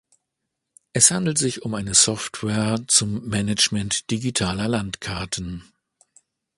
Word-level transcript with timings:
Es 0.93 1.11
handelt 1.11 1.37
sich 1.37 1.61
um 1.61 1.75
eine 1.75 1.93
Software 1.93 2.79
zum 2.87 3.27
Management 3.29 4.09
digitaler 4.09 4.67
Landkarten. 4.67 5.71